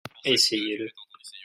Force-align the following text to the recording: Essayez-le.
Essayez-le. 0.31 0.87